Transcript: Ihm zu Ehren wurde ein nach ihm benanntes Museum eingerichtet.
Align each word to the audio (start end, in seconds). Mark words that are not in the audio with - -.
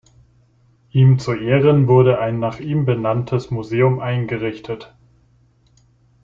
Ihm 0.89 1.19
zu 1.19 1.31
Ehren 1.33 1.87
wurde 1.87 2.17
ein 2.17 2.39
nach 2.39 2.59
ihm 2.59 2.85
benanntes 2.85 3.51
Museum 3.51 3.99
eingerichtet. 3.99 4.95